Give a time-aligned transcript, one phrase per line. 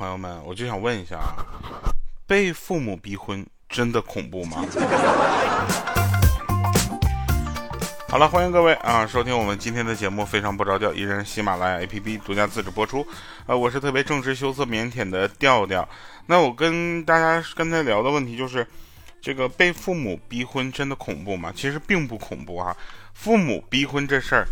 [0.00, 1.44] 朋友们，我就想问一下啊，
[2.26, 4.64] 被父母逼婚真的恐怖吗？
[8.08, 13.06] 好了，欢迎各位啊，收听我们今天的节目，非常不着调，依然喜马拉雅 APP 独家自制播出。
[13.44, 15.86] 呃，我是特别正直、羞涩、腼腆的调调。
[16.24, 18.66] 那我跟大家刚才聊的问题就是，
[19.20, 21.52] 这个被父母逼婚真的恐怖吗？
[21.54, 22.74] 其实并不恐怖啊。
[23.12, 24.48] 父母逼婚这事儿，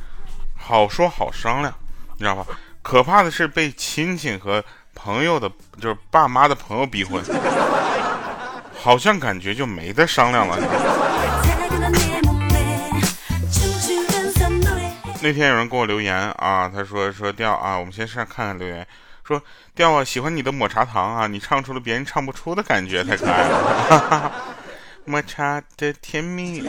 [0.55, 1.73] 好说好商量，
[2.17, 2.47] 你知道吧？
[2.83, 4.63] 可怕的是被亲戚和
[5.01, 5.49] 朋友的，
[5.81, 7.23] 就是爸妈的朋友逼婚，
[8.77, 10.59] 好像感觉就没得商量了。
[15.23, 18.87] 那天有人给我留言啊，他说说调啊，我们先上看看留言，
[19.25, 19.41] 说
[19.75, 24.33] 调啊，喜欢你的抹茶糖啊，你唱出了别人唱不出的感觉，太可爱了，
[25.05, 26.69] 抹茶的甜蜜。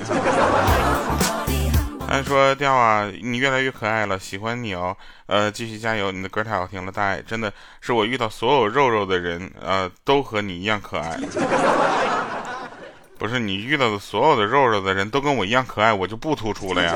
[2.12, 11.18] 他说调啊，你越来越可爱了，喜欢你哦，呃，继续加油，你的歌太好听了，大爱，真的是我遇到所有肉肉的人，呃，都和你一样可爱。
[13.20, 16.96] 不是你遇到的所有的肉肉的人都跟我一样可爱，我就不突出了呀。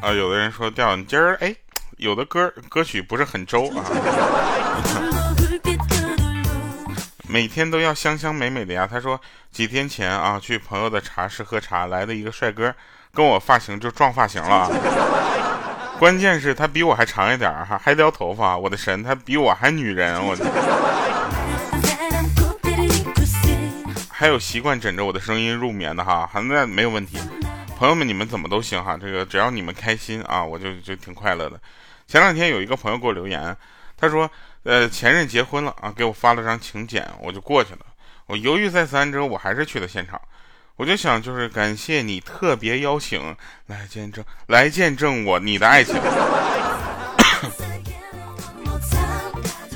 [0.00, 1.54] 啊，有的人说调你今儿哎，
[1.98, 3.84] 有的歌歌曲不是很周啊。
[7.30, 8.88] 每天都要香香美美的呀。
[8.90, 9.20] 他说
[9.52, 12.74] 几天前啊，去朋友的茶室喝茶，来的一个帅哥，
[13.14, 14.68] 跟我发型就撞发型了。
[15.96, 18.58] 关键是他比我还长一点哈，还撩头发。
[18.58, 20.36] 我的神，他比我还女人，我。
[24.10, 27.16] 还有习惯枕着我的声音入眠的哈，那没有问题。
[27.78, 31.58] 朋友们，你们怎么都行哈，这个只要你们开心啊，我就就挺快乐的。
[32.06, 33.56] 前两天有一个朋友给我留言，
[33.96, 34.30] 他说，
[34.62, 37.80] 呃，前任结婚了啊，给我发了张请柬，我就过去了。
[38.26, 40.20] 我犹豫再三之后，我还是去了现场。
[40.76, 43.36] 我就想，就是感谢你特别邀请
[43.66, 45.94] 来见证，来见证我你的爱情。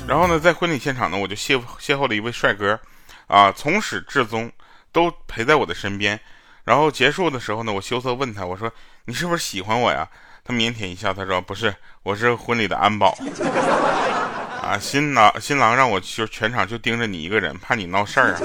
[0.07, 2.79] 然后呢，在婚礼现场呢，我就邂邂逅了一位帅哥，
[3.27, 4.51] 啊，从始至终
[4.91, 6.19] 都陪在我的身边。
[6.63, 8.71] 然后结束的时候呢，我羞涩问他，我说
[9.05, 10.07] ：“你是不是喜欢我呀？”
[10.45, 13.15] 他腼腆一笑，他说：“不是，我是婚礼的安保。
[14.65, 18.39] 啊，新郎新郎让我就全场就盯着你一个人，怕你闹事儿啊。”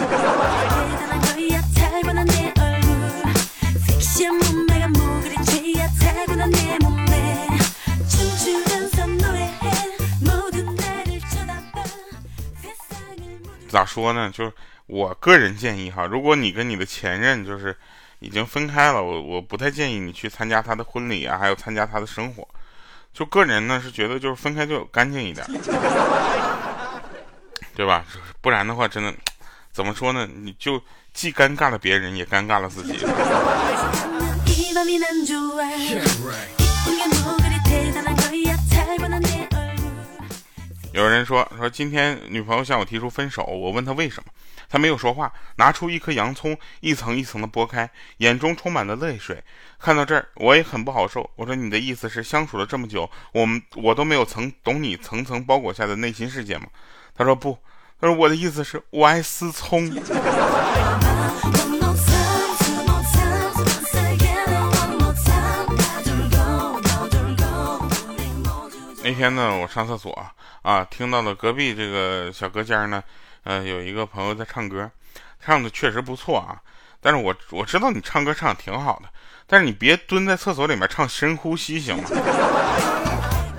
[13.67, 14.31] 咋说呢？
[14.31, 14.53] 就是
[14.87, 17.75] 我个人建议哈，如果你跟你的前任就是。
[18.23, 22.47] 已经分开了，我我不太建议你去参加他的婚礼啊，还有参加他的生活。
[23.21, 25.47] 就个人呢是觉得就是分开就干净一点，
[27.77, 28.03] 对吧？
[28.41, 29.13] 不然的话真的，
[29.71, 30.27] 怎么说呢？
[30.27, 30.83] 你就
[31.13, 32.99] 既尴尬了别人，也尴尬了自己。
[40.93, 44.31] 有人说说今天女朋友向我提出分手，我问她为什么。
[44.69, 49.43] 他没有说话，拿出一颗洋葱，一层一层的剥开，眼中充满了泪水。
[49.81, 51.29] 看到这儿，我也很不好受。
[51.35, 56.67] 我说：“你的意思是，相处了这么久，我们我都没有曾懂你层层包裹下的内心世界吗？”
[57.17, 57.59] 他说：“不，
[58.01, 59.93] 他说我的意思是我爱思聪。”
[69.03, 70.13] 那天呢，我上厕所
[70.63, 73.03] 啊，听到了隔壁这个小隔间呢。
[73.45, 74.91] 嗯，有一个朋友在唱歌，
[75.43, 76.61] 唱的确实不错啊。
[77.01, 79.09] 但是我我知道你唱歌唱的挺好的，
[79.47, 82.05] 但是你别蹲在厕所里面唱深呼吸行吗？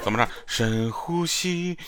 [0.04, 0.28] 怎么着？
[0.46, 1.78] 深呼吸。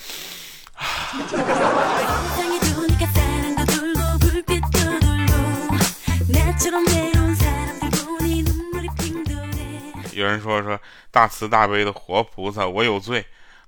[10.14, 10.80] 有人说说
[11.12, 13.26] 大慈大悲的活菩萨，我有罪。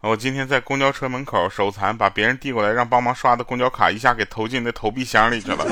[0.08, 5.66] 我今天在公交车门口手残，把别人递过来让帮忙刷的公交卡一下给投进那投币箱里去了。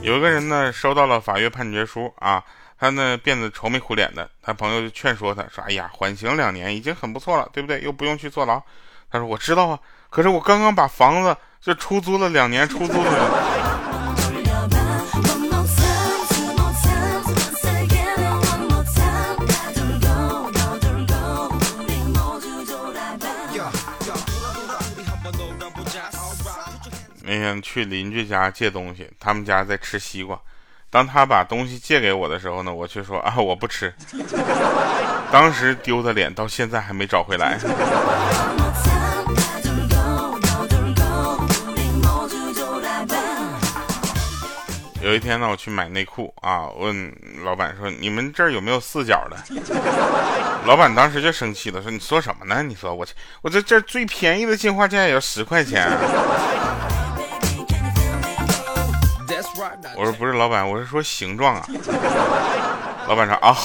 [0.00, 2.40] 有一个人呢收到了法院判决书啊，
[2.78, 7.80] 他呢变得愁眉苦脸的，他朋友就劝说他说：“哎呀，缓刑两年已经很不错了，对不对？
[7.82, 8.62] 又不用去坐牢。”
[9.10, 13.73] 他说：“我知道啊，可是我刚刚把房子就出租了两年，出租了。”
[27.62, 30.38] 去邻居家借东西，他们家在吃西瓜。
[30.90, 33.92] 当他把东西借给我的时候呢，我却说啊，我不吃。
[35.32, 37.58] 当时丢的脸到现在还没找回来。
[45.02, 47.12] 有一天呢，我去买内裤啊，问
[47.44, 49.36] 老板说：“你们这儿有没有四角的？”
[50.64, 52.62] 老板当时就生气了，说：“你说什么呢？
[52.62, 53.12] 你说我去，
[53.42, 55.86] 我这这最便宜的进化价也要十块钱。”
[59.96, 61.66] 我说：“不是老板，我是说形状啊。”
[63.06, 63.56] 老板说：“啊。”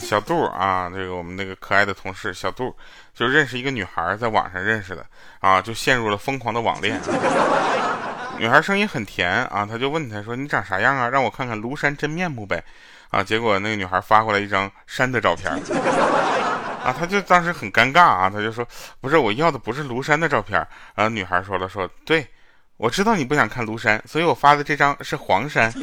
[0.00, 2.74] 小杜啊，这个我们那个可爱的同事小杜，
[3.14, 5.04] 就认识一个女孩，在网上认识的
[5.40, 7.00] 啊，就陷入了疯狂的网恋。
[8.38, 11.08] 女孩声音很甜啊，他就问他说：“你长啥样啊？
[11.08, 12.62] 让我看看庐山真面目呗。”
[13.10, 15.52] 啊，结果那个女孩发过来一张山的照片，
[16.84, 18.66] 啊，他就当时很尴尬啊，他就说
[19.00, 20.60] ：“不是，我要的不是庐山的照片。”
[20.94, 22.26] 啊，女孩说了说：“对，
[22.76, 25.72] 我知道你不想看庐山，所以我发的这张是黄山。”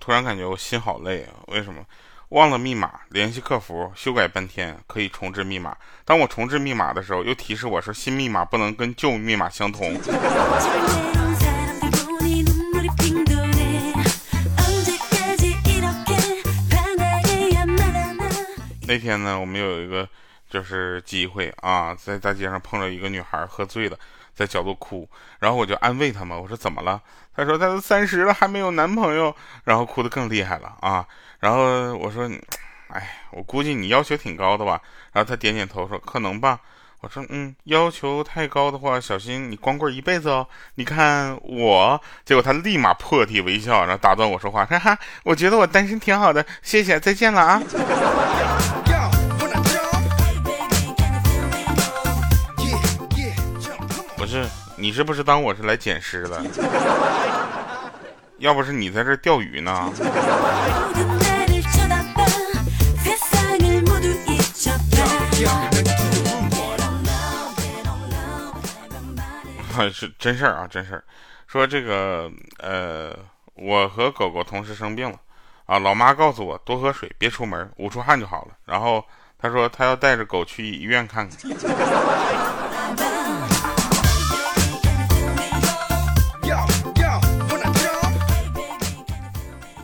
[0.00, 1.34] 突然感觉我心好累啊！
[1.48, 1.84] 为什么？
[2.30, 5.76] 忘了密码，联系客服修改半天可以重置密码。
[6.04, 9.94] 当我重置密码的时候，又提示我说新密码不能跟旧密码相同。
[18.86, 20.08] 那天呢，我们有一个
[20.48, 23.98] 就是机会啊，在大街上碰到一个女孩喝醉了。
[24.38, 25.08] 在角落哭，
[25.40, 27.02] 然后我就安慰她嘛，我说怎么了？
[27.34, 31.04] 她说她都三十了还没有男朋友，然后哭得更厉害了啊。
[31.40, 32.30] 然后我说，
[32.90, 34.80] 哎，我估计你要求挺高的吧？
[35.12, 36.60] 然后她点点头说可能吧。
[37.00, 40.46] 我说嗯，要求太高的话，小心你光棍一辈子哦。
[40.76, 47.62] 你看我，结果她立马破涕为笑，然后打断我说话，哈哈，我觉得我单身挺好的，谢谢，再见了啊。
[54.28, 54.46] 是
[54.76, 56.42] 你是不是当我是来捡尸的？
[58.36, 59.90] 要不是你在这钓鱼呢？
[69.92, 71.02] 是真事儿啊，真事儿。
[71.46, 73.16] 说这个呃，
[73.54, 75.16] 我和狗狗同时生病了
[75.66, 78.50] 啊，老妈告诉我多喝水，别出门，捂出汗就好了。
[78.66, 79.02] 然后
[79.38, 81.38] 他说他要带着狗去医院看看。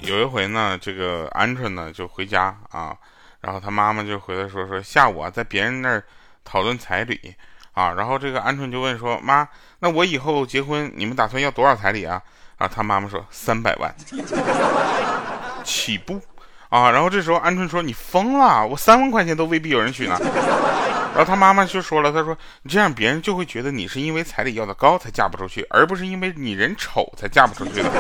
[0.07, 2.95] 有一回呢，这个鹌鹑呢就回家啊，
[3.41, 6.05] 然后他妈妈就回来说说下午啊在别人那儿
[6.45, 7.35] 讨论彩礼
[7.73, 9.49] 啊，然后这个鹌鹑就问说妈，
[9.81, 12.21] 那我以后结婚你们打算要多少彩礼啊？
[12.59, 13.95] 啊，他妈妈说三百万
[15.65, 16.21] 起步
[16.69, 20.17] 啊，然后这时候鹌鹑说你疯了，我三万块钱都未必有人娶呢。
[21.15, 27.91] 然后他妈妈就说了，他说你这样别人就会觉得你是因为彩礼要的高才嫁不出去，而不是因为你人丑才嫁不出去的。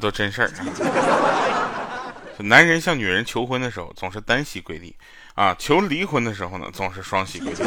[0.00, 0.50] 都真事儿。
[2.42, 4.96] 男人向女人求婚的时候总是单膝跪地，
[5.34, 7.62] 啊，求离婚的时候呢总是双膝跪地。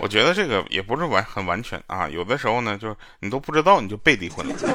[0.00, 4.54] 我觉得这个也不是完很完全啊，有的时候呢就是你都不知道你就被离婚了。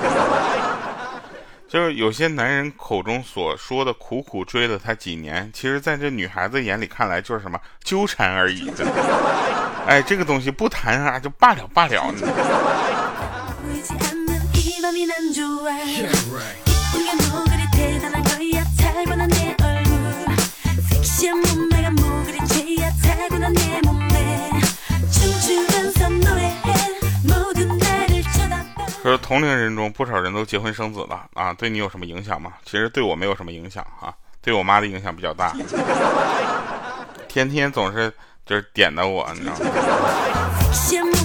[1.67, 8.71] 就是有些男人口中所说的苦苦追了她几年，其实在这女孩子眼里看来就是什么纠缠而已。
[9.85, 12.13] 哎，这个东西不谈啊就罢了罢了。
[29.01, 32.53] 说同龄人中不少人都结婚生子了啊，对你有什么影响吗？
[32.63, 35.55] 其实对我没有什么影响啊，对我妈的影响比较大，
[37.27, 38.13] 天天总是
[38.45, 41.24] 就是点的我，你知道吗？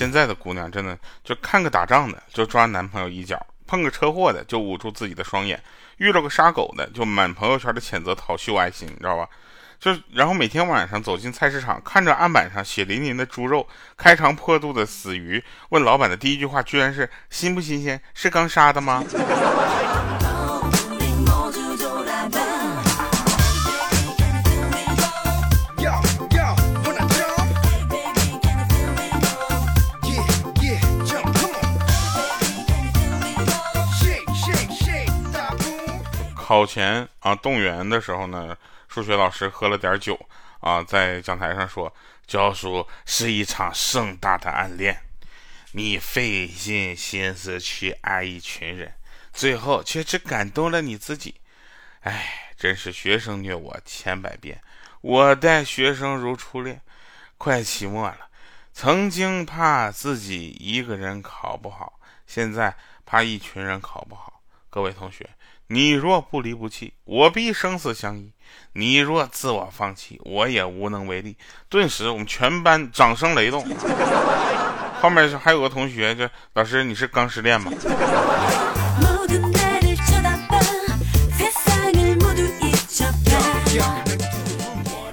[0.00, 5.62] 现在的姑娘真的就看个打仗的就抓男朋友一脚，碰个车祸的就捂住自己的双眼，
[5.98, 9.28] 遇到个杀狗的就满朋友圈的谴责讨秀爱心，你知道吧？
[9.78, 18.00] 就然后每天晚上走进菜市场，看着案板上血淋淋的猪肉、开肠破肚的死鱼，问老板的第一句话居然是新不新鲜？
[18.14, 19.04] 是刚杀的吗？
[36.50, 40.18] 考前啊动员的时候呢，数学老师喝了点酒
[40.58, 41.94] 啊，在讲台上说
[42.26, 45.00] ：“教书是一场盛大的暗恋，
[45.74, 48.92] 你费尽心思去爱一群人，
[49.32, 51.36] 最后却只感动了你自己。
[52.00, 54.60] 哎，真是学生虐我千百遍，
[55.02, 56.80] 我待学生如初恋。
[57.38, 58.28] 快期末了，
[58.72, 62.74] 曾经怕自己一个人考不好，现在
[63.06, 64.42] 怕一群人考不好。
[64.68, 65.30] 各位同学。”
[65.72, 68.32] 你若不离不弃，我必生死相依；
[68.72, 71.36] 你若自我放弃，我也无能为力。
[71.68, 73.64] 顿时，我们全班掌声雷动。
[75.00, 77.70] 后面还有个同学，就老师，你是刚失恋吗？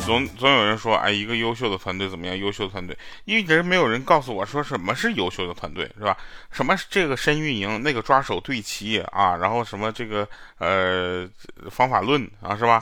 [0.07, 2.37] 总总有人说，哎，一个优秀的团队怎么样？
[2.37, 6.15] 优秀的团队，一直没有人告诉我说什么是优秀的团队，是吧？
[6.49, 10.25] 什么这个深运营，那个抓手对齐啊，然后什么这个
[10.59, 11.27] 呃
[11.69, 12.81] 方法论啊，是吧？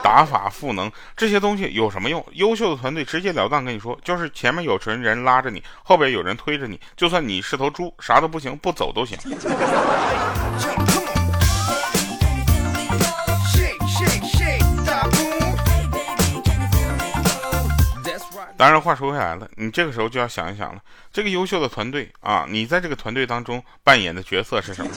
[0.00, 2.24] 打法赋能这些东西有什么用？
[2.34, 9.18] 优秀的团队直截了当跟你说，就是前面有群人拉着你，后边有人推着你，就算你是头猪，啥都不行，不走都行。
[18.56, 20.80] 当然，话说回来了，你这个时候就要想一想了，
[21.12, 24.90] 这个优秀的团队啊，你在这个团队当中扮演的角色是什么？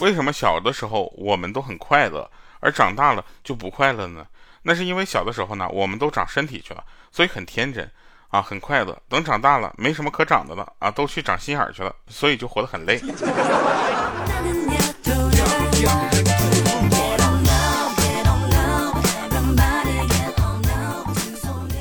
[0.00, 4.26] 为什么小的时候我们都很快乐，而长大了就不快乐呢？
[4.62, 7.88] 那是因为小的时候呢，我们都长身体去了，所以很天真。
[8.30, 8.96] 啊，很快乐。
[9.08, 13.00] 等长大了，没什么可长的了啊，都去长心眼去了，所以就活得很累。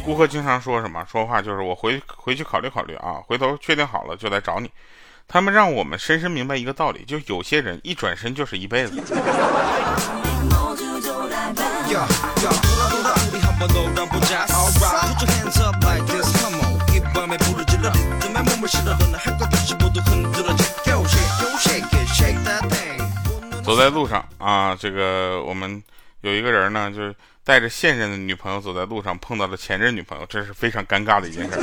[0.03, 1.06] 顾客经常说什么？
[1.10, 4.72] 说话就是我回回去考虑考虑啊，回头确定好了就来找你。
[5.27, 9.03] 他们让我们深深明白一个道理，就有些人一转身就是一辈子。
[23.63, 25.81] 走在路上啊，这个我们
[26.21, 31.59] 有一个人呢，就是带着现任的女朋友走在路上，碰到了前任女朋友，这是非常尴尬的一件事。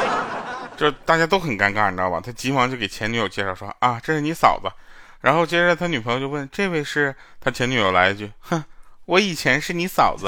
[0.76, 2.20] 就大家都很尴尬，你知道吧？
[2.22, 4.70] 他急忙就给前女友介绍说啊，这是你嫂子。
[5.20, 8.62] 然后接着他女朋友就问，这位是他前女友来一句，哼，
[9.06, 10.26] 我以前是你嫂子。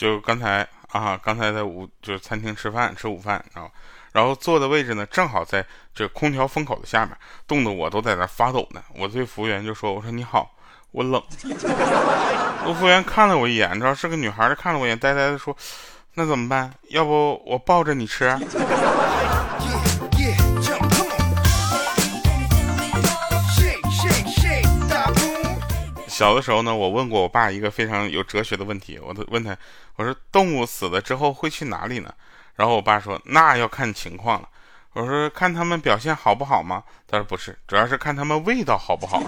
[0.00, 3.68] 就刚才啊，刚才在午就是餐厅吃饭吃午饭啊，
[4.12, 5.62] 然后坐的位置呢，正好在
[5.94, 7.14] 这空调风口的下面，
[7.46, 8.82] 冻得我都在那发抖呢。
[8.96, 10.52] 我对服务员就说：“我说你好，
[10.92, 11.22] 我冷。”
[12.78, 15.54] 服务员看了我一眼，你知道是个女孩，看了我一眼，呆呆的说
[16.16, 16.72] ：“那怎么办？
[16.88, 18.24] 要不我抱着你吃？”
[26.20, 29.56] 小的时候呢，我问过我爸一个非常有哲学的问题，我都问他，
[29.96, 32.12] 我说动物死了之后会去哪里呢？
[32.56, 34.46] 然后我爸说那要看情况了。
[34.92, 36.82] 我说看他们表现好不好吗？
[37.08, 39.22] 他说不是，主要是看他们味道好不好。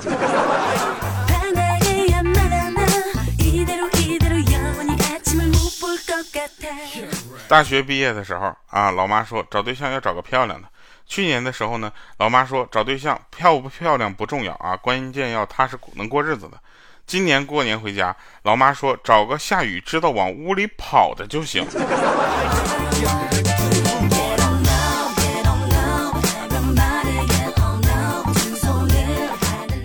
[7.48, 10.68] 大学毕业的时候啊，老妈说找对象要找个漂亮的。
[11.06, 16.60] 去年的时候呢，老妈说找对象漂不漂亮不重要啊，关键要踏实能过日子的。
[17.06, 21.66] 今年过年回家，老妈说找个下雨知道往屋里跑的就行。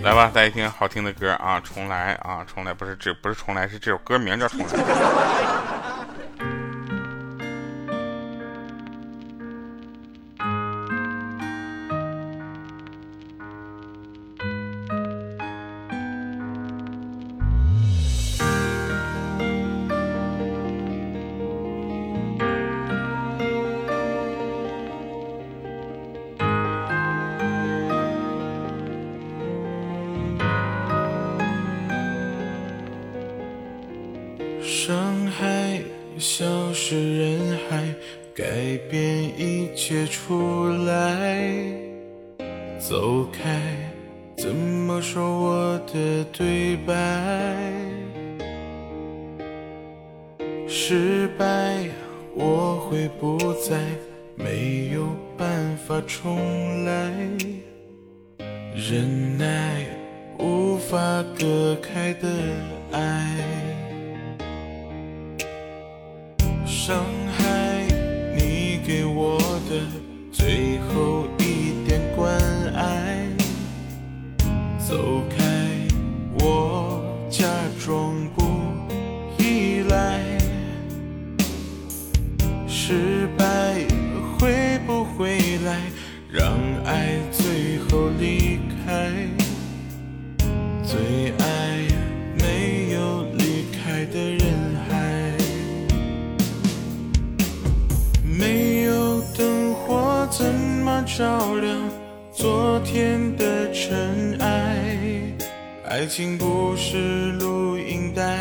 [0.02, 1.60] 来吧，大家听好听的歌啊！
[1.60, 2.42] 重来啊！
[2.46, 5.77] 重来不是这不是重来，是这首歌名叫重来。
[42.78, 43.60] 走开，
[44.36, 46.94] 怎么说我的对白？
[50.68, 51.88] 失败，
[52.34, 53.80] 我会不再，
[54.36, 57.12] 没有办法重来。
[58.74, 59.84] 忍耐，
[60.38, 60.96] 无法
[61.38, 62.28] 隔开的
[62.92, 63.36] 爱。
[66.64, 67.17] 伤。
[74.88, 75.44] 走开，
[76.40, 77.44] 我假
[77.84, 78.42] 装不
[79.36, 80.18] 依赖。
[82.66, 83.84] 失败
[84.38, 85.78] 会不会来？
[86.32, 86.54] 让
[86.86, 88.77] 爱最后离开。
[105.98, 108.38] 爱情不是录音带，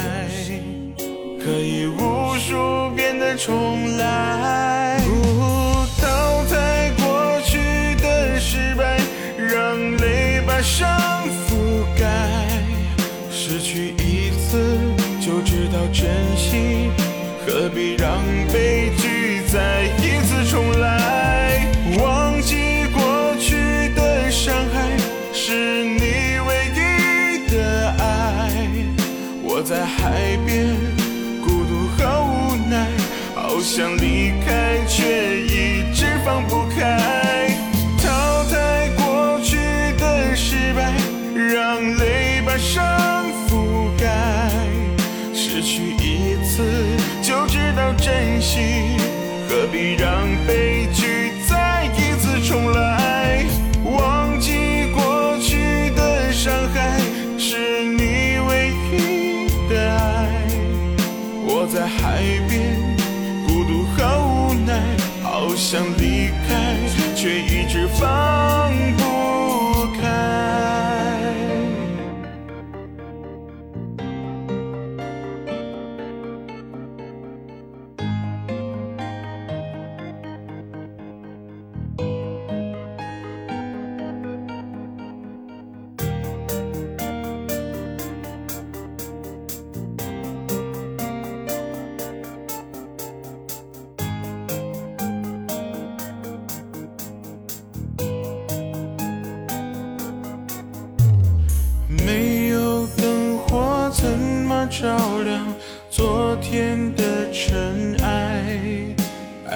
[1.44, 5.00] 可以无数遍的重来。
[5.00, 7.58] 不淘汰过去
[8.00, 9.00] 的失败，
[9.40, 10.88] 让泪把伤
[11.50, 12.06] 覆盖。
[13.32, 14.78] 失去一次
[15.20, 16.06] 就知道珍
[16.38, 16.92] 惜，
[17.44, 18.24] 何必让
[18.54, 20.07] 悲剧再演？
[49.50, 50.77] 何必让悲？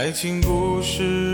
[0.01, 1.30] 爱情故事。